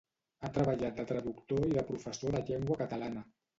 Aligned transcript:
Ha 0.45 0.49
treballat 0.55 0.97
de 1.01 1.05
traductor 1.11 1.67
i 1.67 1.71
de 1.77 1.85
professor 1.93 2.37
de 2.39 2.45
llengua 2.51 2.81
catalana. 2.83 3.27